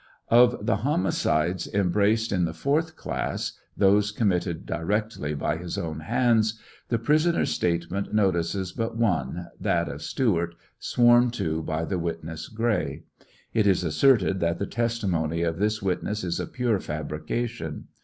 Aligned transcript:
Of 0.29 0.65
the 0.65 0.77
homicides 0.77 1.67
embraced 1.71 2.31
in 2.31 2.45
the 2.45 2.55
fourth 2.55 2.95
class 2.95 3.53
(those 3.77 4.09
committed 4.09 4.65
directly 4.65 5.35
by 5.35 5.57
his 5.57 5.77
own 5.77 5.99
hands) 5.99 6.59
the 6.89 6.97
prisoner's 6.97 7.51
statement 7.51 8.11
notices 8.11 8.71
but 8.71 8.97
one, 8.97 9.49
that 9.59 9.87
of 9.87 10.01
Stewart, 10.01 10.55
sworn 10.79 11.29
to 11.37 11.61
by 11.61 11.85
the 11.85 11.99
witness 11.99 12.47
Gray. 12.47 13.03
It 13.53 13.67
is 13.67 13.83
asserted 13.83 14.39
that 14.39 14.57
the 14.57 14.65
testimony 14.65 15.43
of 15.43 15.59
this 15.59 15.83
witness 15.83 16.23
is 16.23 16.39
a 16.39 16.47
pure 16.47 16.79
fabrication. 16.79 17.85